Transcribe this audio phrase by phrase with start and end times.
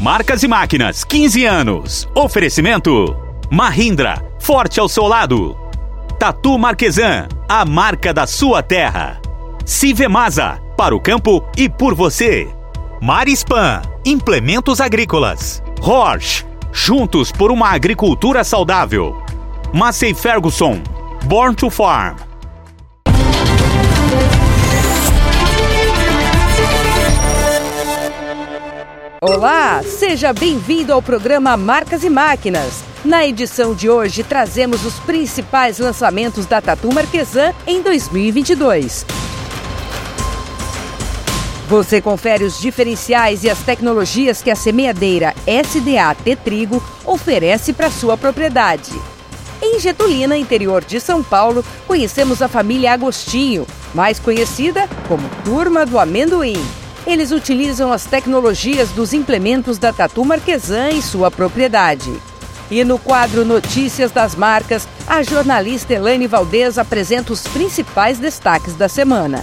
[0.00, 2.08] Marcas e Máquinas, 15 anos.
[2.14, 3.14] Oferecimento:
[3.50, 5.54] Mahindra, forte ao seu lado.
[6.18, 9.20] Tatu Marquesan, a marca da sua terra.
[9.62, 12.48] Civemasa, para o campo e por você.
[13.02, 15.62] Marispan, implementos agrícolas.
[15.82, 19.22] Horsch, juntos por uma agricultura saudável.
[19.70, 20.80] Massey Ferguson,
[21.26, 22.16] Born to Farm.
[29.22, 32.82] Olá, seja bem-vindo ao programa Marcas e Máquinas.
[33.04, 39.04] Na edição de hoje, trazemos os principais lançamentos da Tatu Marquesan em 2022.
[41.68, 48.16] Você confere os diferenciais e as tecnologias que a semeadeira SDA T-Trigo oferece para sua
[48.16, 48.90] propriedade.
[49.60, 55.98] Em Getulina, interior de São Paulo, conhecemos a família Agostinho, mais conhecida como Turma do
[55.98, 56.79] Amendoim.
[57.10, 62.08] Eles utilizam as tecnologias dos implementos da Tatu Marquesan em sua propriedade.
[62.70, 68.88] E no quadro Notícias das Marcas, a jornalista Elaine Valdez apresenta os principais destaques da
[68.88, 69.42] semana.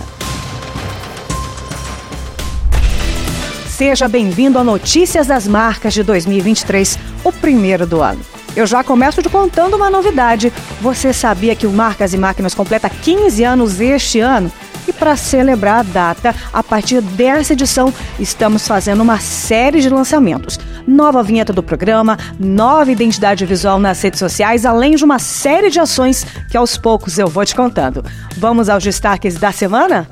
[3.67, 8.21] Seja bem-vindo a Notícias das Marcas de 2023, o primeiro do ano.
[8.55, 10.53] Eu já começo te contando uma novidade.
[10.79, 14.49] Você sabia que o Marcas e Máquinas completa 15 anos este ano?
[14.87, 20.57] E para celebrar a data, a partir dessa edição, estamos fazendo uma série de lançamentos.
[20.87, 25.79] Nova vinheta do programa, nova identidade visual nas redes sociais, além de uma série de
[25.79, 28.03] ações que aos poucos eu vou te contando.
[28.37, 30.07] Vamos aos destaques da semana?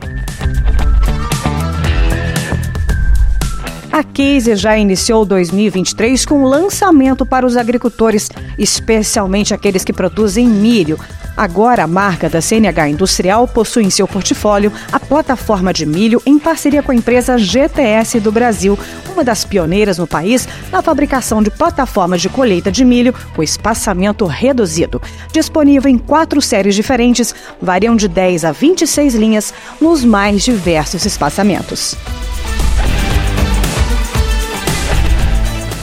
[3.96, 11.00] A Case já iniciou 2023 com lançamento para os agricultores, especialmente aqueles que produzem milho.
[11.38, 16.40] Agora, a marca da CNH Industrial possui em seu portfólio a plataforma de milho em
[16.40, 18.80] parceria com a empresa GTS do Brasil,
[19.12, 24.26] uma das pioneiras no país na fabricação de plataformas de colheita de milho com espaçamento
[24.26, 25.02] reduzido.
[25.34, 31.96] Disponível em quatro séries diferentes, variam de 10 a 26 linhas nos mais diversos espaçamentos.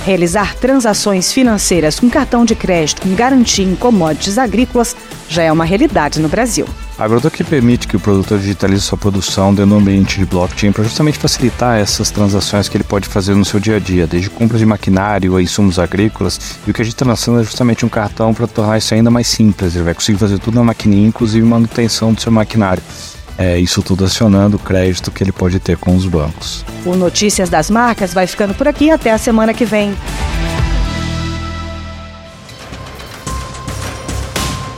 [0.05, 4.97] Realizar transações financeiras com cartão de crédito com garantia em commodities agrícolas
[5.33, 6.67] já é uma realidade no Brasil.
[6.99, 10.85] A Agrodoc permite que o produtor digitalize sua produção dentro do ambiente de blockchain para
[10.85, 14.61] justamente facilitar essas transações que ele pode fazer no seu dia a dia, desde compras
[14.61, 16.59] de maquinário a insumos agrícolas.
[16.67, 19.11] E o que a gente está lançando é justamente um cartão para tornar isso ainda
[19.11, 19.75] mais simples.
[19.75, 22.83] Ele vai conseguir fazer tudo na maquininha, inclusive manutenção do seu maquinário.
[23.39, 26.65] É, isso tudo acionando o crédito que ele pode ter com os bancos.
[26.85, 29.97] O Notícias das Marcas vai ficando por aqui até a semana que vem.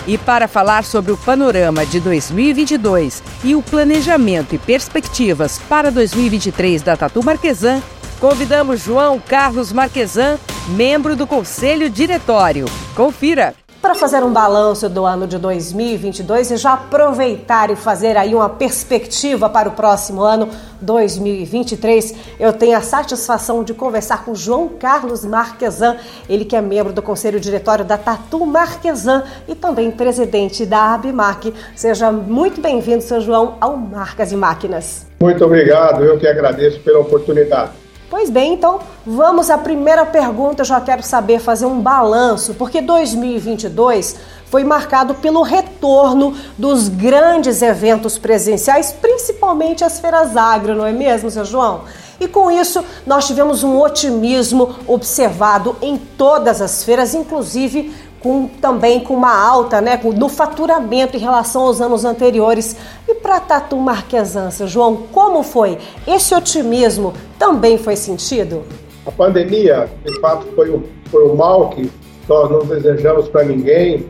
[0.07, 6.83] E para falar sobre o panorama de 2022 e o planejamento e perspectivas para 2023
[6.83, 7.83] da Tatu Marquesan,
[8.21, 10.39] convidamos João Carlos Marquesan,
[10.69, 12.67] membro do Conselho Diretório.
[12.95, 13.64] Confira!
[13.85, 18.49] Para fazer um balanço do ano de 2022 e já aproveitar e fazer aí uma
[18.49, 20.49] perspectiva para o próximo ano
[20.81, 25.99] 2023, eu tenho a satisfação de conversar com João Carlos Marquesan,
[26.31, 31.53] ele que é membro do Conselho Diretório da Tatu Marquesan e também presidente da Abimac.
[31.77, 35.07] Seja muito bem-vindo, seu João, ao Marcas e Máquinas.
[35.21, 37.84] Muito obrigado, eu que agradeço pela oportunidade.
[38.17, 40.63] Pois bem, então vamos à primeira pergunta.
[40.63, 44.15] Eu já quero saber fazer um balanço, porque 2022
[44.47, 51.29] foi marcado pelo retorno dos grandes eventos presenciais, principalmente as feiras agro, não é mesmo,
[51.29, 51.81] seu João?
[52.21, 57.93] E com isso, nós tivemos um otimismo observado em todas as feiras, inclusive
[58.25, 62.75] com, também com uma alta né, no faturamento em relação aos anos anteriores.
[63.07, 65.77] E para Tatu Marquesança, João, como foi?
[66.09, 68.63] Esse otimismo também foi sentido?
[69.07, 71.93] A pandemia, de fato, foi um, foi um mal que
[72.27, 74.07] nós não desejamos para ninguém,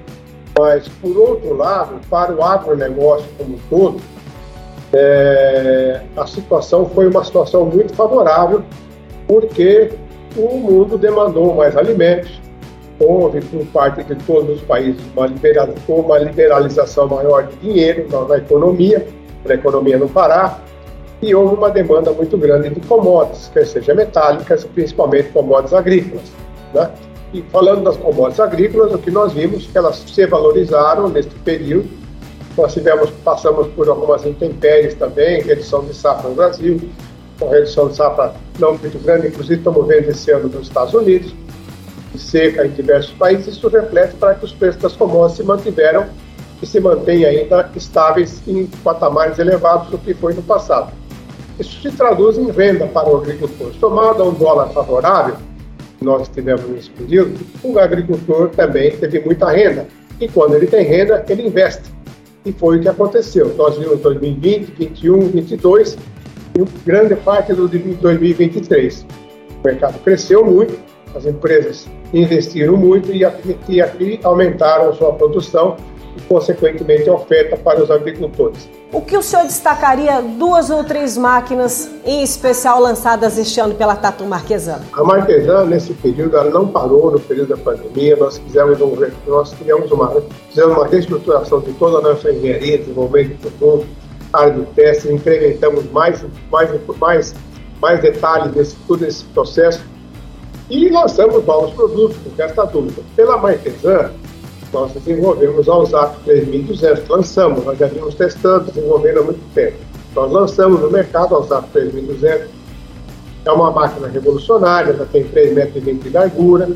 [0.56, 4.00] mas, por outro lado, para o agronegócio como um todo,
[4.92, 8.62] é, a situação foi uma situação muito favorável,
[9.26, 9.90] porque
[10.36, 12.40] o mundo demandou mais alimentos,
[12.98, 15.26] houve por parte de todos os países uma,
[15.88, 19.06] uma liberalização maior de dinheiro na, na economia,
[19.42, 20.62] para a economia não parar,
[21.20, 26.32] e houve uma demanda muito grande de commodities, quer seja metálicas, principalmente commodities agrícolas.
[26.72, 26.90] Né?
[27.32, 31.34] E falando das commodities agrícolas, o que nós vimos é que elas se valorizaram neste
[31.36, 31.88] período.
[32.56, 36.80] Nós tivemos, passamos por algumas intempéries também, redução de safra no Brasil,
[37.40, 41.34] com redução de safra não muito grande, inclusive estamos vendo esse ano nos Estados Unidos
[42.18, 46.06] seca em diversos países, isso reflete para que os preços das commodities se mantiveram
[46.62, 50.92] e se mantêm ainda estáveis em patamares elevados do que foi no passado.
[51.58, 53.72] Isso se traduz em venda para o agricultor.
[53.74, 55.36] Somado a um dólar favorável,
[56.00, 59.86] nós estivemos nesse período, o agricultor também teve muita renda.
[60.20, 61.82] E quando ele tem renda, ele investe.
[62.44, 63.54] E foi o que aconteceu.
[63.56, 65.98] Nós vimos 2020, 2021, 2022
[66.56, 69.06] e grande parte do 2023.
[69.62, 70.78] O mercado cresceu muito,
[71.14, 75.76] as empresas investiram muito e aqui, e aumentaram a sua produção
[76.16, 78.68] e, consequentemente, a oferta para os agricultores.
[78.92, 83.96] O que o senhor destacaria duas ou três máquinas em especial lançadas este ano pela
[83.96, 84.84] Tatu Marquesano?
[84.92, 88.14] A Marquesano, nesse período, ela não parou no período da pandemia.
[88.16, 88.96] Nós fizemos, um,
[89.26, 93.86] nós criamos uma, fizemos uma reestruturação de toda a nossa engenharia, desenvolvimento de produto,
[94.32, 96.70] área de testes, incrementamos mais, mais,
[97.00, 97.34] mais,
[97.80, 99.80] mais detalhes nesse todo esse processo
[100.70, 103.02] e lançamos novos produtos, com esta dúvida.
[103.14, 104.14] Pela Marquesano,
[104.72, 109.76] nós desenvolvemos a USAP 3200, lançamos, nós já vimos testando, desenvolvendo há muito tempo.
[110.14, 112.48] Nós lançamos no mercado a USAP 3200,
[113.44, 116.68] é uma máquina revolucionária, ela tem 3,20 metros de largura,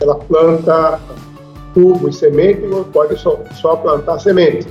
[0.00, 1.00] ela planta
[1.72, 4.66] tubo e semente e pode só, só plantar semente.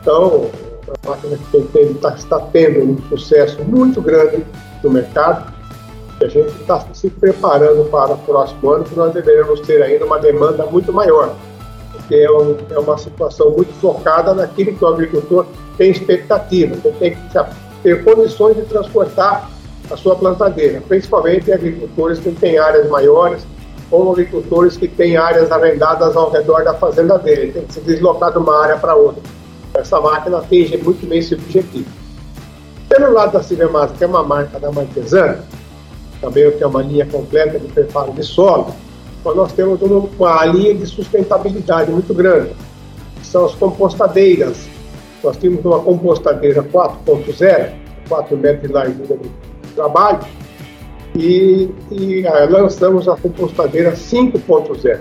[0.00, 0.50] Então,
[0.86, 4.44] uma máquina que tem, está, está tendo um sucesso muito grande
[4.82, 5.52] no mercado,
[6.22, 10.18] a gente está se preparando para o próximo ano, que nós deveremos ter ainda uma
[10.18, 11.34] demanda muito maior
[11.92, 15.46] porque é, um, é uma situação muito focada naquilo que o agricultor
[15.78, 17.20] tem expectativa, ele tem que
[17.82, 19.50] ter condições de transportar
[19.90, 23.46] a sua plantadeira, principalmente agricultores que têm áreas maiores
[23.90, 27.80] ou agricultores que têm áreas arrendadas ao redor da fazenda dele, ele tem que se
[27.80, 29.22] deslocar de uma área para outra.
[29.74, 31.88] Essa máquina atinge muito bem esse objetivo.
[32.88, 35.44] Pelo lado da Silvemasa, que é uma marca da Marquesana,
[36.22, 38.72] também tem uma linha completa de preparo de solo,
[39.24, 42.52] nós temos uma, uma linha de sustentabilidade muito grande,
[43.16, 44.68] que são as compostadeiras.
[45.22, 47.72] Nós temos uma compostadeira 4.0,
[48.08, 50.20] 4 metros de largura de trabalho,
[51.14, 55.00] e, e ah, lançamos a compostadeira 5.0.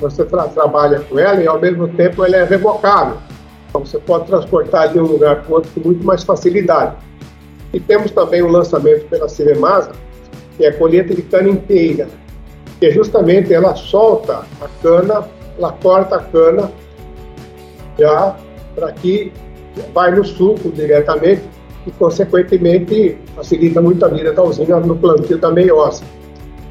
[0.00, 3.16] Você tra trabalha com ela e, ao mesmo tempo, ela é revocável.
[3.68, 6.96] Então, você pode transportar de um lugar para outro com muito mais facilidade.
[7.72, 9.90] E temos também o lançamento pela Ciremasa,
[10.58, 12.08] que é a colheita de cana inteira
[12.78, 15.28] que justamente ela solta a cana,
[15.58, 16.70] ela corta a cana
[17.98, 18.36] já
[18.74, 19.32] para que
[19.92, 21.42] vai no suco diretamente
[21.86, 26.02] e, consequentemente, facilita muito a vida da usina no plantio da meiose.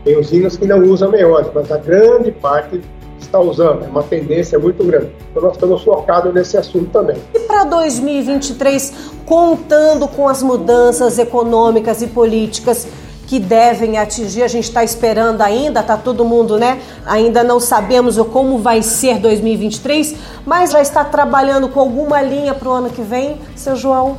[0.03, 2.81] Tem usinas que não usam meiose, mas a grande parte
[3.19, 5.09] está usando, é uma tendência muito grande.
[5.31, 7.17] Então nós estamos focados nesse assunto também.
[7.33, 12.87] E para 2023, contando com as mudanças econômicas e políticas
[13.27, 14.41] que devem atingir.
[14.41, 16.81] A gente está esperando ainda, está todo mundo, né?
[17.05, 20.15] Ainda não sabemos como vai ser 2023,
[20.45, 24.17] mas já está trabalhando com alguma linha para o ano que vem, seu João?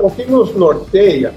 [0.00, 1.34] O que nos norteia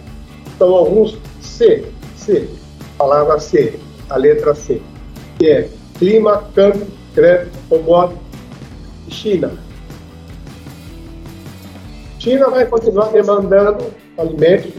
[0.57, 2.49] são alguns C, C,
[2.97, 3.77] palavra C,
[4.09, 4.81] a letra C,
[5.37, 5.69] que é
[5.99, 8.19] clima, campo, crédito, commodity
[9.09, 9.51] China.
[12.19, 13.85] China vai continuar demandando
[14.17, 14.71] alimentos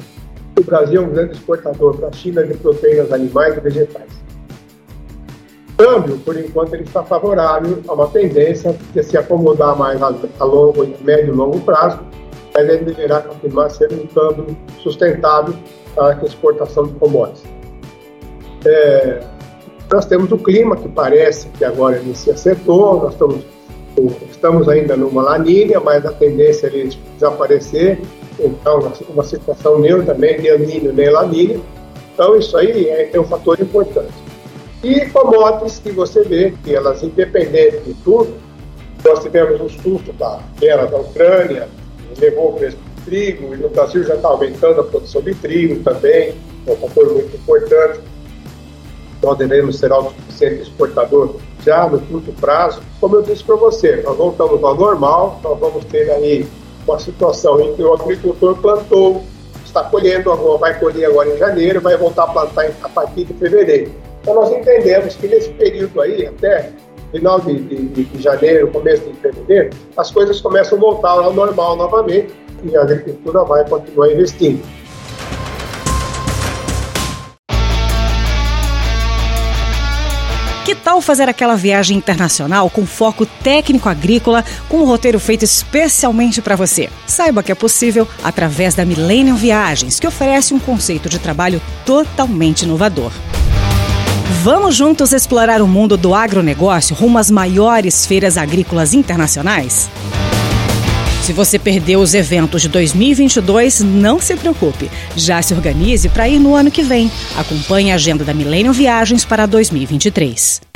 [0.59, 4.11] o Brasil é um grande exportador para a China de proteínas animais e vegetais.
[5.69, 10.45] O câmbio, por enquanto, ele está favorável a uma tendência de se acomodar mais a
[10.45, 12.01] longo, médio e longo prazo,
[12.55, 15.55] mas ele deverá continuar sendo um câmbio sustentável
[15.95, 17.45] para a exportação de commodities.
[18.65, 19.21] É,
[19.93, 23.45] nós temos o clima, que parece que agora ele se acertou, nós estamos,
[24.31, 28.01] estamos ainda numa laninha, mas a tendência é ele desaparecer
[28.39, 31.63] então, uma situação neutra, nem de amínio, nem lamínio.
[32.13, 34.13] Então, isso aí é, é um fator importante.
[34.83, 38.35] E commodities que você vê que elas, independente de tudo,
[39.05, 41.69] nós tivemos um susto da guerra da Ucrânia,
[42.19, 45.83] levou o preço do trigo, e no Brasil já está aumentando a produção de trigo
[45.83, 46.35] também,
[46.67, 48.01] é um fator muito importante.
[49.23, 52.83] Nós devemos ser autossuficiente exportador já no curto prazo.
[53.01, 56.47] Como eu disse para você, nós voltamos ao normal, nós vamos ter aí
[56.87, 59.23] uma situação em que o agricultor plantou,
[59.65, 63.35] está colhendo agora, vai colher agora em janeiro, vai voltar a plantar a partir de
[63.35, 63.93] fevereiro.
[64.21, 66.73] Então nós entendemos que nesse período aí, até
[67.13, 71.77] final de, de, de janeiro, começo de fevereiro, as coisas começam a voltar ao normal
[71.77, 74.63] novamente e a agricultura vai continuar investindo.
[80.87, 86.55] Tal fazer aquela viagem internacional com foco técnico agrícola, com um roteiro feito especialmente para
[86.55, 86.89] você?
[87.05, 92.63] Saiba que é possível através da Millennium Viagens, que oferece um conceito de trabalho totalmente
[92.63, 93.11] inovador.
[94.45, 99.91] Vamos juntos explorar o mundo do agronegócio rumo às maiores feiras agrícolas internacionais?
[101.21, 104.89] Se você perdeu os eventos de 2022, não se preocupe.
[105.17, 107.11] Já se organize para ir no ano que vem.
[107.37, 110.76] Acompanhe a agenda da Millennium Viagens para 2023.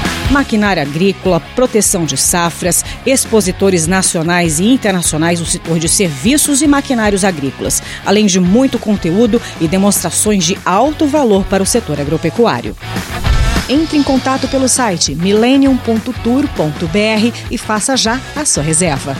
[0.31, 7.23] maquinária agrícola, proteção de safras, expositores nacionais e internacionais do setor de serviços e maquinários
[7.23, 12.75] agrícolas, além de muito conteúdo e demonstrações de alto valor para o setor agropecuário.
[13.69, 19.15] Entre em contato pelo site millennium.tour.br e faça já a sua reserva.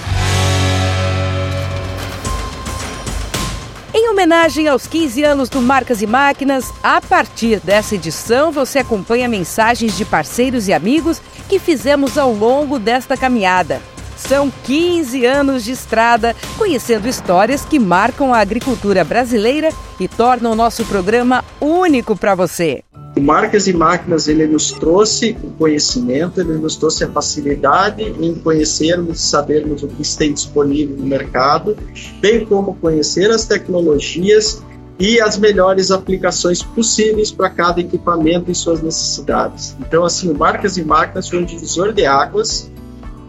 [4.21, 9.97] Homenagem aos 15 anos do Marcas e Máquinas, a partir dessa edição você acompanha mensagens
[9.97, 13.81] de parceiros e amigos que fizemos ao longo desta caminhada.
[14.15, 20.55] São 15 anos de estrada, conhecendo histórias que marcam a agricultura brasileira e tornam o
[20.55, 22.83] nosso programa único para você.
[23.21, 28.33] O Marcas e Máquinas ele nos trouxe o conhecimento, ele nos trouxe a facilidade em
[28.33, 31.77] conhecermos e sabermos o que tem disponível no mercado,
[32.19, 34.63] bem como conhecer as tecnologias
[34.99, 39.77] e as melhores aplicações possíveis para cada equipamento e suas necessidades.
[39.79, 42.71] Então, assim, o Marcas e Máquinas foi um divisor de águas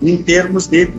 [0.01, 0.91] em termos de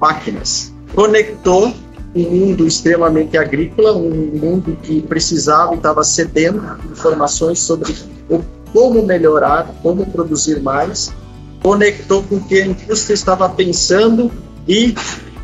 [0.00, 0.72] máquinas.
[0.94, 1.74] Conectou
[2.14, 7.94] um mundo extremamente agrícola, um mundo que precisava e estava cedendo informações sobre
[8.72, 11.12] como melhorar, como produzir mais,
[11.62, 14.30] conectou com o que a indústria estava pensando
[14.68, 14.94] e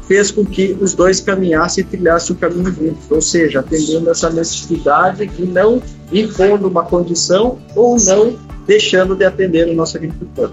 [0.07, 4.31] fez com que os dois caminhassem e trilhassem o caminho juntos, ou seja, atendendo essa
[4.31, 10.52] necessidade e não impondo uma condição ou não deixando de atender o nosso agricultor.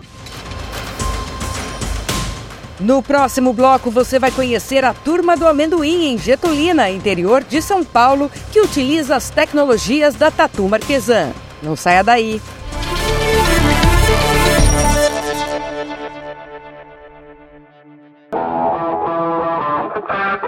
[2.79, 7.83] No próximo bloco, você vai conhecer a turma do amendoim em Getulina, interior de São
[7.83, 11.31] Paulo, que utiliza as tecnologias da Tatu Marquesan.
[11.63, 12.41] Não saia daí.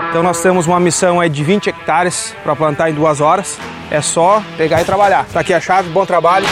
[0.09, 3.57] Então nós temos uma missão aí de 20 hectares para plantar em duas horas.
[3.89, 5.25] É só pegar e trabalhar.
[5.31, 6.45] Tá aqui a chave, bom trabalho.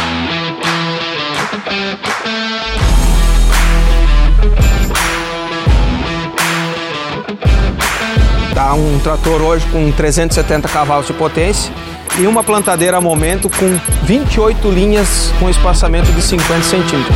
[8.54, 11.74] Tá um trator hoje com 370 cavalos de potência
[12.20, 17.16] e uma plantadeira a momento com 28 linhas com espaçamento de 50 centímetros.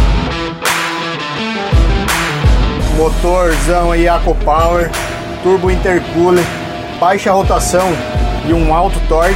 [2.95, 4.05] Motorzão aí
[4.43, 4.89] Power,
[5.43, 6.43] turbo intercooler,
[6.99, 7.95] baixa rotação
[8.47, 9.35] e um alto torque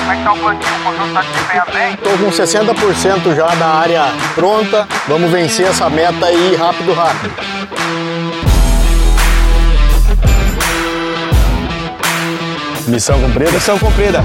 [0.00, 0.34] Como é que tá
[1.14, 1.90] tá?
[1.94, 4.04] Estou com 60% já da área
[4.36, 4.86] pronta.
[5.08, 7.55] Vamos vencer essa meta aí rápido, rápido.
[12.86, 13.50] Missão cumprida?
[13.50, 14.20] Missão cumprida.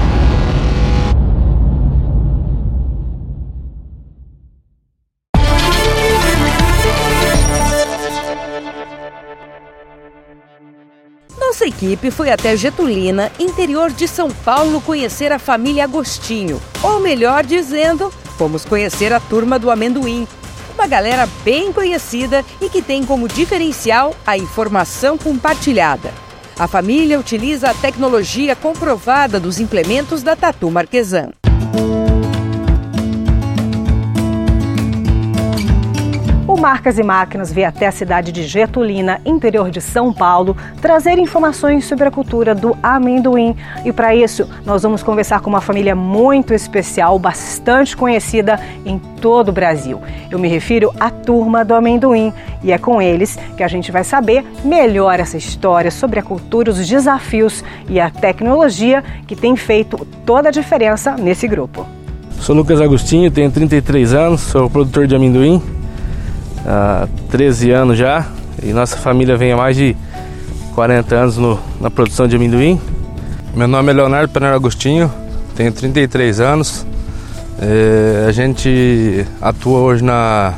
[11.40, 16.62] Nossa equipe foi até Getulina, interior de São Paulo, conhecer a família Agostinho.
[16.84, 20.28] Ou melhor dizendo, fomos conhecer a turma do amendoim.
[20.76, 26.14] Uma galera bem conhecida e que tem como diferencial a informação compartilhada.
[26.62, 31.41] A família utiliza a tecnologia comprovada dos implementos da Tatu Marquesan.
[36.62, 41.86] Marcas e Máquinas veio até a cidade de Getulina, interior de São Paulo, trazer informações
[41.86, 43.56] sobre a cultura do amendoim.
[43.84, 49.50] E para isso, nós vamos conversar com uma família muito especial, bastante conhecida em todo
[49.50, 50.00] o Brasil.
[50.30, 52.32] Eu me refiro à turma do amendoim
[52.64, 56.70] e é com eles que a gente vai saber melhor essa história sobre a cultura,
[56.70, 61.88] os desafios e a tecnologia que tem feito toda a diferença nesse grupo.
[62.40, 65.81] Sou Lucas Agostinho, tenho 33 anos, sou produtor de amendoim
[66.66, 68.26] há 13 anos já
[68.62, 69.96] e nossa família vem há mais de
[70.76, 72.80] 40 anos no, na produção de amendoim.
[73.56, 75.12] Meu nome é Leonardo Penero Agostinho,
[75.56, 76.86] tenho 33 anos,
[77.64, 80.56] É, a gente atua hoje na,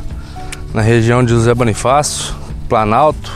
[0.74, 2.34] na região de José Bonifácio,
[2.70, 3.30] Planalto,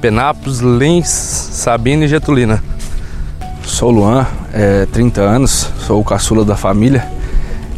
[0.00, 2.62] Penápolis, Lins, Sabina e Getulina.
[3.64, 7.04] Sou Luan, é, 30 anos, sou o caçula da família,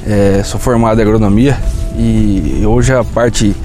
[0.07, 1.57] é, sou formado em agronomia
[1.97, 3.57] e hoje a parte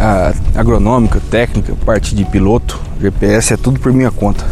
[0.00, 4.44] a, agronômica, técnica, parte de piloto, GPS é tudo por minha conta.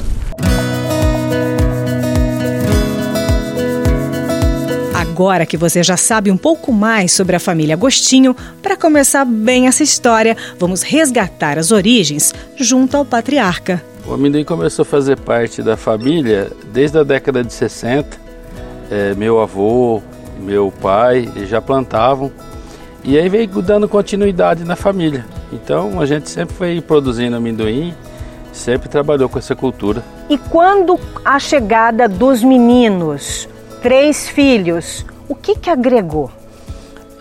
[4.94, 9.66] Agora que você já sabe um pouco mais sobre a família Agostinho, para começar bem
[9.66, 13.82] essa história, vamos resgatar as origens junto ao patriarca.
[14.06, 18.16] O amendoim começou a fazer parte da família desde a década de 60.
[18.90, 20.00] É, meu avô,
[20.38, 22.30] meu pai já plantavam
[23.02, 25.24] e aí veio dando continuidade na família.
[25.52, 27.94] Então a gente sempre foi produzindo amendoim,
[28.52, 30.02] sempre trabalhou com essa cultura.
[30.28, 33.48] E quando a chegada dos meninos
[33.80, 36.30] três filhos, o que que agregou?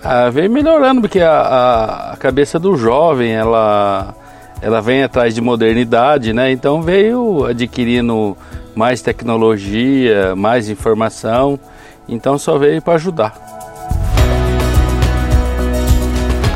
[0.03, 4.15] Ah, veio melhorando, porque a, a, a, cabeça do jovem, ela,
[4.62, 6.51] ela vem atrás de modernidade, né?
[6.51, 8.38] Então veio adquirindo
[8.75, 11.60] mais tecnologia, mais informação,
[12.07, 13.56] então só veio para ajudar.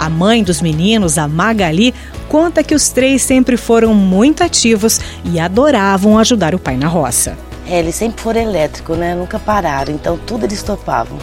[0.02, 1.94] A mãe dos meninos, a Magali,
[2.28, 7.38] conta que os três sempre foram muito ativos e adoravam ajudar o pai na roça.
[7.68, 9.14] É, eles sempre foram elétricos, né?
[9.14, 11.20] Nunca pararam, então tudo eles topavam.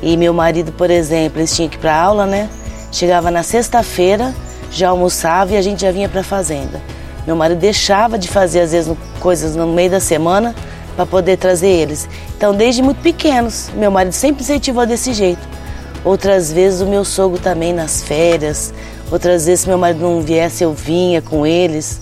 [0.00, 2.48] E meu marido, por exemplo, eles tinham que ir para aula, né?
[2.92, 4.32] Chegava na sexta-feira,
[4.70, 6.80] já almoçava e a gente já vinha para a fazenda.
[7.26, 10.54] Meu marido deixava de fazer às vezes coisas no meio da semana
[10.94, 12.08] para poder trazer eles.
[12.36, 15.55] Então, desde muito pequenos, meu marido sempre incentivou desse jeito.
[16.04, 18.72] Outras vezes o meu sogro também nas férias,
[19.10, 22.00] outras vezes se meu marido não viesse eu vinha com eles.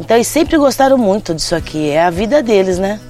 [0.00, 3.00] Então eles sempre gostaram muito disso aqui, é a vida deles, né?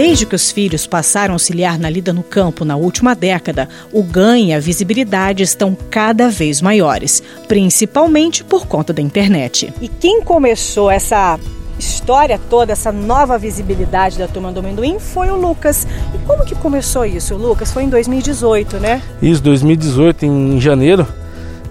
[0.00, 4.02] Desde que os filhos passaram a auxiliar na lida no campo na última década, o
[4.02, 9.70] ganho e a visibilidade estão cada vez maiores, principalmente por conta da internet.
[9.78, 11.38] E quem começou essa
[11.80, 15.86] história toda, essa nova visibilidade da Turma do Amendoim foi o Lucas.
[16.14, 17.72] E como que começou isso, Lucas?
[17.72, 19.02] Foi em 2018, né?
[19.20, 21.06] Isso, 2018, em janeiro,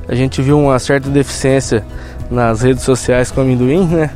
[0.08, 1.86] a gente viu uma certa deficiência
[2.30, 4.10] nas redes sociais com amendoim, né?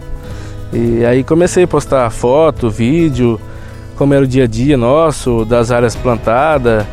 [0.73, 3.39] E aí comecei a postar foto, vídeo,
[3.95, 6.85] como era o dia a dia nosso, das áreas plantadas,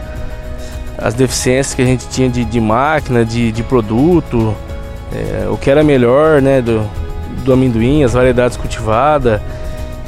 [0.98, 4.54] as deficiências que a gente tinha de, de máquina, de, de produto,
[5.12, 6.86] é, o que era melhor né, do,
[7.40, 9.40] do amendoim, as variedades cultivadas.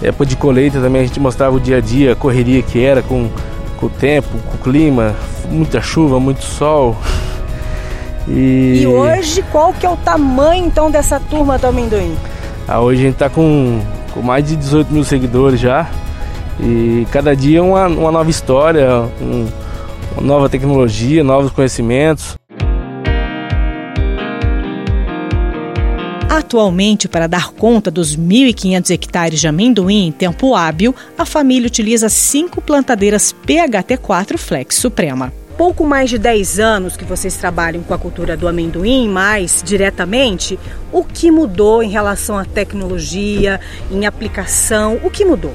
[0.02, 3.02] Época de colheita também a gente mostrava o dia a dia, a correria que era
[3.02, 3.30] com,
[3.76, 5.14] com o tempo, com o clima,
[5.48, 6.96] muita chuva, muito sol.
[8.28, 8.82] E...
[8.82, 12.16] e hoje qual que é o tamanho então dessa turma do amendoim?
[12.68, 13.80] Ah, hoje a gente está com,
[14.14, 15.90] com mais de 18 mil seguidores já.
[16.60, 18.88] E cada dia uma, uma nova história,
[19.20, 19.48] um,
[20.16, 22.36] uma nova tecnologia, novos conhecimentos.
[26.32, 32.08] Atualmente, para dar conta dos 1.500 hectares de amendoim em tempo hábil, a família utiliza
[32.08, 37.98] cinco plantadeiras PHT4 Flex Suprema pouco mais de 10 anos que vocês trabalham com a
[37.98, 40.58] cultura do amendoim mais diretamente,
[40.90, 44.98] o que mudou em relação à tecnologia, em aplicação?
[45.04, 45.52] O que mudou?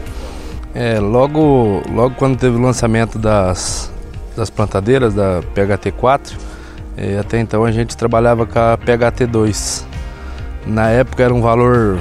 [0.76, 3.92] É, logo, logo quando teve o lançamento das,
[4.36, 6.34] das plantadeiras da PHT4,
[6.96, 9.87] é, até então a gente trabalhava com a PHT2.
[10.68, 11.98] Na época era um valor,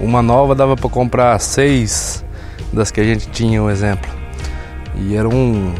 [0.00, 2.24] uma nova dava para comprar seis
[2.72, 4.10] das que a gente tinha, um exemplo.
[4.96, 5.74] E era um,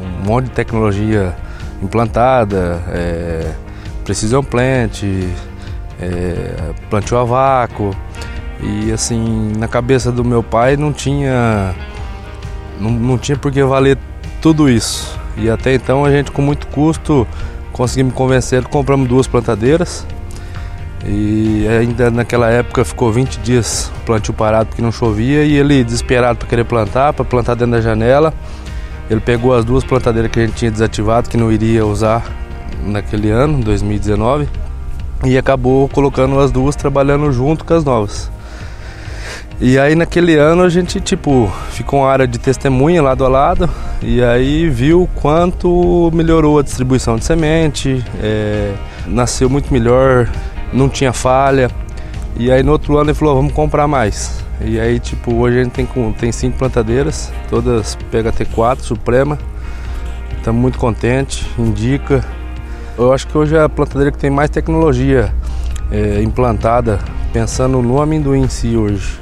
[0.00, 1.36] um monte de tecnologia
[1.82, 3.52] implantada, é,
[4.02, 5.02] Precision Plant,
[6.00, 7.94] é, plantio a vácuo.
[8.62, 11.74] E assim, na cabeça do meu pai não tinha.
[12.80, 13.98] Não, não tinha por que valer
[14.40, 15.18] tudo isso.
[15.36, 17.26] E até então a gente com muito custo
[17.72, 20.06] conseguimos convencer, compramos duas plantadeiras.
[21.04, 26.38] E ainda naquela época ficou 20 dias plantio parado porque não chovia e ele desesperado
[26.38, 28.32] para querer plantar, para plantar dentro da janela.
[29.10, 32.24] Ele pegou as duas plantadeiras que a gente tinha desativado, que não iria usar
[32.84, 34.48] naquele ano, 2019,
[35.24, 38.30] e acabou colocando as duas trabalhando junto com as novas.
[39.60, 43.70] E aí naquele ano a gente tipo ficou uma área de testemunha lado a lado
[44.02, 48.72] e aí viu quanto melhorou a distribuição de semente, é,
[49.06, 50.28] nasceu muito melhor,
[50.72, 51.70] não tinha falha.
[52.36, 54.42] E aí no outro ano ele falou, vamos comprar mais.
[54.60, 55.86] E aí tipo hoje a gente tem,
[56.18, 59.38] tem cinco plantadeiras, todas PHT4, Suprema.
[60.36, 62.24] Estamos muito contente, indica.
[62.98, 65.32] Eu acho que hoje é a plantadeira que tem mais tecnologia
[65.90, 66.98] é, implantada,
[67.32, 69.20] pensando no amendoim em si hoje.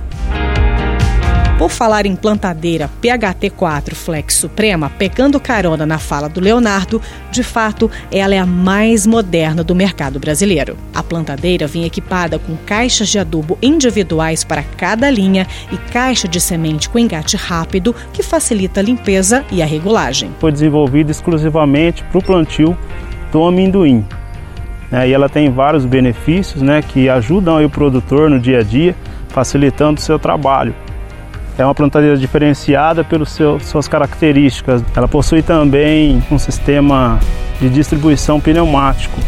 [1.61, 7.90] Por falar em plantadeira PHT4 Flex Suprema, pegando carona na fala do Leonardo, de fato,
[8.11, 10.79] ela é a mais moderna do mercado brasileiro.
[10.94, 16.40] A plantadeira vem equipada com caixas de adubo individuais para cada linha e caixa de
[16.40, 20.31] semente com engate rápido, que facilita a limpeza e a regulagem.
[20.40, 22.75] Foi desenvolvida exclusivamente para o plantio
[23.31, 24.03] do amendoim.
[24.90, 28.96] É, e ela tem vários benefícios né, que ajudam o produtor no dia a dia,
[29.29, 30.75] facilitando o seu trabalho.
[31.58, 34.82] É uma plantadeira diferenciada pelas suas características.
[34.94, 37.18] Ela possui também um sistema
[37.60, 39.18] de distribuição pneumático,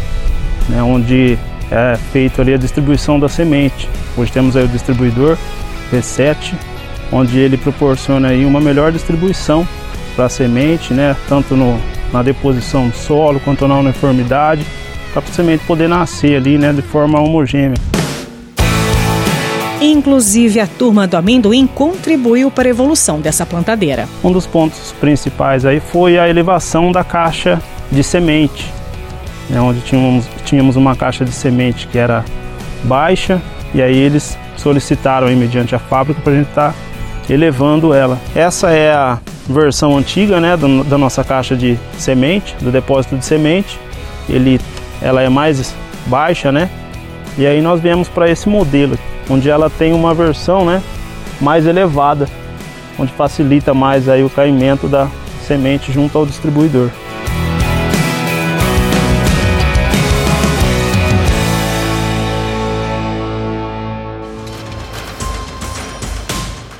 [0.67, 1.37] né, onde
[1.69, 3.87] é feito ali a distribuição da semente.
[4.17, 5.37] Hoje temos aí o distribuidor
[5.91, 6.53] V7,
[7.11, 9.67] onde ele proporciona aí uma melhor distribuição
[10.15, 11.79] para a semente, né, tanto no,
[12.11, 14.65] na deposição do solo quanto na uniformidade,
[15.13, 17.77] para a semente poder nascer ali né, de forma homogênea.
[19.85, 24.07] Inclusive, a turma do amendoim contribuiu para a evolução dessa plantadeira.
[24.23, 28.71] Um dos pontos principais aí foi a elevação da caixa de semente,
[29.49, 32.23] né, onde tínhamos, tínhamos uma caixa de semente que era
[32.85, 33.41] baixa,
[33.73, 36.75] e aí eles solicitaram aí, mediante a fábrica para a gente estar tá
[37.29, 38.17] elevando ela.
[38.33, 39.19] Essa é a
[39.49, 43.77] versão antiga né, do, da nossa caixa de semente, do depósito de semente.
[44.29, 44.61] Ele,
[45.01, 46.69] ela é mais baixa, né?
[47.37, 48.97] E aí nós viemos para esse modelo
[49.29, 50.81] onde ela tem uma versão né,
[51.39, 52.27] mais elevada,
[52.97, 55.07] onde facilita mais aí o caimento da
[55.45, 56.89] semente junto ao distribuidor.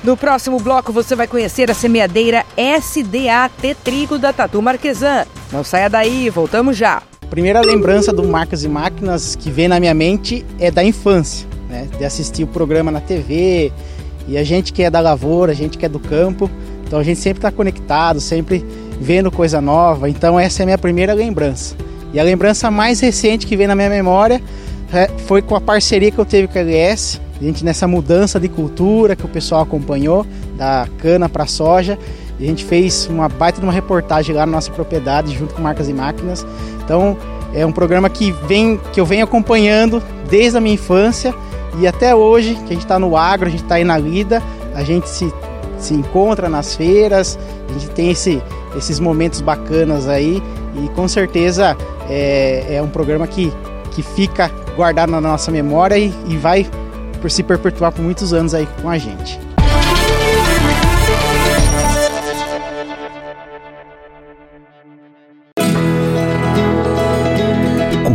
[0.03, 5.25] No próximo bloco você vai conhecer a semeadeira SDAT Trigo da Tatu Marquesan.
[5.49, 7.01] Não saia daí, voltamos já.
[7.29, 11.87] primeira lembrança do Marcas e Máquinas que vem na minha mente é da infância né?
[11.97, 13.71] De assistir o programa na TV.
[14.27, 16.49] E a gente que é da lavoura, a gente que é do campo,
[16.85, 18.63] então a gente sempre está conectado, sempre
[19.01, 20.07] vendo coisa nova.
[20.07, 21.75] Então essa é a minha primeira lembrança.
[22.13, 24.41] E a lembrança mais recente que vem na minha memória
[24.93, 27.19] é, foi com a parceria que eu teve com a LS.
[27.41, 31.97] A gente nessa mudança de cultura que o pessoal acompanhou, da cana para soja.
[32.39, 35.89] A gente fez uma baita de uma reportagem lá na nossa propriedade, junto com Marcas
[35.89, 36.45] e Máquinas.
[36.85, 37.17] Então
[37.53, 41.33] é um programa que, vem, que eu venho acompanhando desde a minha infância
[41.79, 44.41] e até hoje, que a gente está no agro, a gente está aí na lida,
[44.75, 45.33] a gente se,
[45.77, 47.37] se encontra nas feiras,
[47.69, 48.41] a gente tem esse,
[48.75, 50.41] esses momentos bacanas aí
[50.75, 51.77] e com certeza
[52.09, 53.51] é, é um programa que,
[53.91, 56.67] que fica guardado na nossa memória e, e vai
[57.27, 59.39] se perpetuar por muitos anos aí com a gente.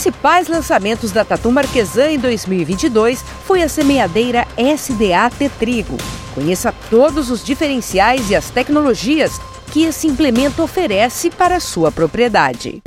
[0.00, 5.98] Principais lançamentos da Tatu Marquesan em 2022 foi a semeadeira SDA-T Trigo.
[6.34, 9.38] Conheça todos os diferenciais e as tecnologias
[9.70, 12.82] que esse implemento oferece para a sua propriedade.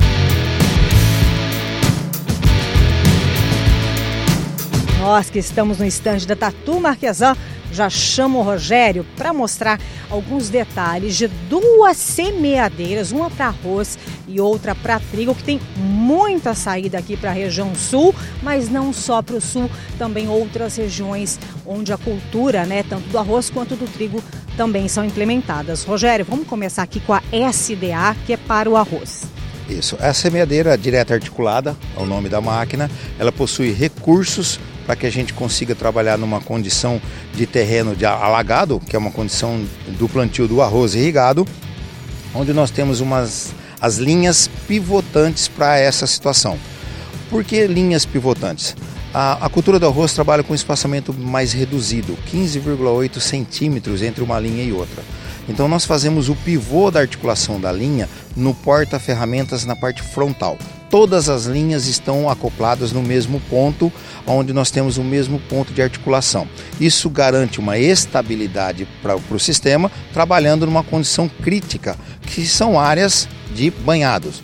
[4.98, 7.36] Nós que estamos no estande da Tatu Marquesan
[7.74, 14.40] já chamo o Rogério para mostrar alguns detalhes de duas semeadeiras, uma para arroz e
[14.40, 19.20] outra para trigo, que tem muita saída aqui para a região sul, mas não só
[19.20, 23.86] para o sul, também outras regiões onde a cultura, né, tanto do arroz quanto do
[23.86, 24.22] trigo,
[24.56, 25.82] também são implementadas.
[25.82, 29.24] Rogério, vamos começar aqui com a SDA, que é para o arroz.
[29.68, 35.06] Isso, a semeadeira direta articulada, é o nome da máquina, ela possui recursos para que
[35.06, 37.00] a gente consiga trabalhar numa condição
[37.34, 39.64] de terreno de alagado, que é uma condição
[39.98, 41.46] do plantio do arroz irrigado,
[42.34, 46.58] onde nós temos umas as linhas pivotantes para essa situação.
[47.28, 48.74] Por que linhas pivotantes?
[49.12, 54.64] A, a, cultura do arroz trabalha com espaçamento mais reduzido, 15,8 centímetros entre uma linha
[54.64, 55.02] e outra.
[55.48, 60.58] Então nós fazemos o pivô da articulação da linha no porta-ferramentas na parte frontal.
[60.94, 63.92] Todas as linhas estão acopladas no mesmo ponto,
[64.24, 66.46] onde nós temos o mesmo ponto de articulação.
[66.80, 73.72] Isso garante uma estabilidade para o sistema, trabalhando numa condição crítica, que são áreas de
[73.72, 74.40] banhados.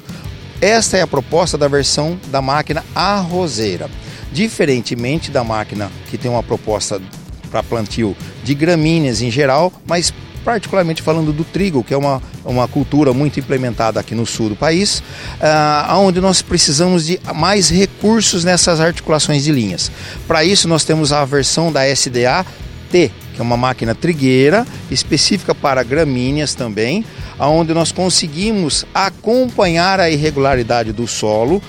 [0.61, 3.89] Esta é a proposta da versão da máquina arrozeira.
[4.33, 7.01] Diferentemente da máquina que tem uma proposta
[7.49, 10.13] para plantio de gramíneas em geral, mas
[10.45, 14.57] particularmente falando do trigo, que é uma, uma cultura muito implementada aqui no sul do
[14.57, 19.91] país, uh, onde nós precisamos de mais recursos nessas articulações de linhas.
[20.27, 22.45] Para isso, nós temos a versão da SDA
[22.91, 27.05] T, que é uma máquina trigueira específica para gramíneas também,
[27.39, 31.63] onde nós conseguimos acompanhar a irregularidade do solo,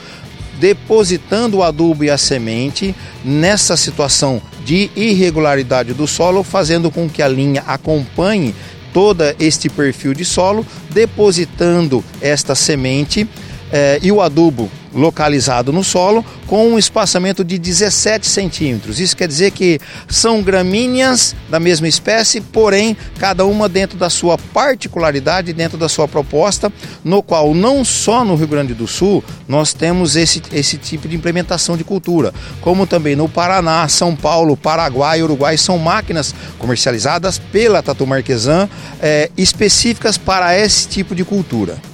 [0.60, 7.22] depositando o adubo e a semente nessa situação de irregularidade do solo, fazendo com que
[7.22, 8.54] a linha acompanhe
[8.94, 13.28] todo este perfil de solo, depositando esta semente
[13.72, 19.00] eh, e o adubo localizado no solo com um espaçamento de 17 centímetros.
[19.00, 19.80] Isso quer dizer que
[20.10, 26.08] são gramíneas da mesma espécie, porém cada uma dentro da sua particularidade, dentro da sua
[26.08, 26.72] proposta,
[27.04, 31.16] no qual não só no Rio Grande do Sul nós temos esse, esse tipo de
[31.16, 37.82] implementação de cultura, como também no Paraná, São Paulo, Paraguai Uruguai são máquinas comercializadas pela
[37.82, 38.70] Tatu Marquesan
[39.02, 41.91] é, específicas para esse tipo de cultura.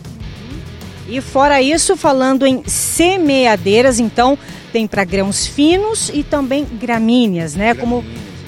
[1.07, 4.37] E fora isso, falando em semeadeiras, então
[4.73, 7.73] tem para grãos finos e também gramíneas, né?
[7.73, 8.03] Como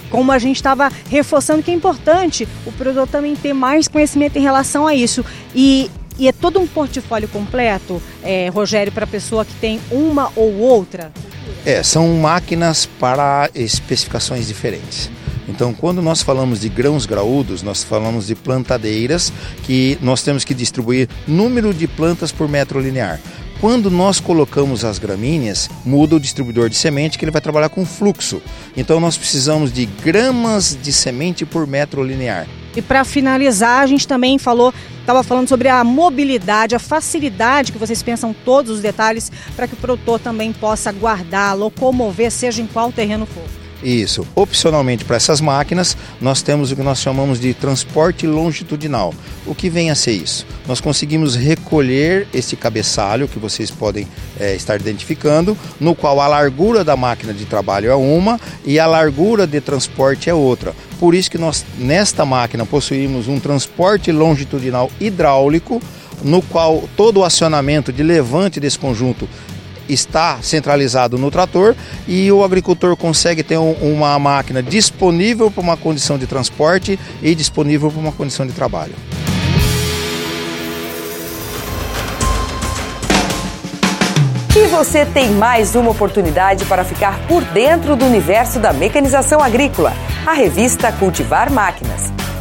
[0.09, 4.41] como a gente estava reforçando que é importante o produtor também ter mais conhecimento em
[4.41, 5.23] relação a isso.
[5.53, 10.31] E, e é todo um portfólio completo, é, Rogério, para a pessoa que tem uma
[10.35, 11.11] ou outra?
[11.65, 15.11] É, são máquinas para especificações diferentes.
[15.49, 19.33] Então, quando nós falamos de grãos graúdos, nós falamos de plantadeiras
[19.63, 23.19] que nós temos que distribuir número de plantas por metro linear.
[23.59, 27.83] Quando nós colocamos as gramíneas, muda o distribuidor de semente que ele vai trabalhar com
[27.83, 28.41] fluxo.
[28.77, 32.47] Então nós precisamos de gramas de semente por metro linear.
[32.73, 37.77] E para finalizar, a gente também falou, estava falando sobre a mobilidade, a facilidade que
[37.77, 42.67] vocês pensam todos os detalhes para que o produtor também possa guardar, locomover, seja em
[42.67, 43.68] qual terreno for.
[43.83, 44.27] Isso.
[44.35, 49.13] Opcionalmente para essas máquinas, nós temos o que nós chamamos de transporte longitudinal.
[49.45, 50.45] O que vem a ser isso?
[50.67, 54.05] Nós conseguimos recolher esse cabeçalho que vocês podem
[54.39, 58.85] é, estar identificando, no qual a largura da máquina de trabalho é uma e a
[58.85, 60.75] largura de transporte é outra.
[60.99, 65.81] Por isso que nós, nesta máquina, possuímos um transporte longitudinal hidráulico,
[66.21, 69.27] no qual todo o acionamento de levante desse conjunto
[69.89, 71.75] está centralizado no trator
[72.08, 77.34] e o agricultor consegue ter um, uma máquina disponível para uma condição de transporte e
[77.36, 78.93] disponível para uma condição de trabalho.
[84.56, 89.93] E você tem mais uma oportunidade para ficar por dentro do universo da mecanização agrícola.
[90.25, 92.12] A revista Cultivar Máquinas.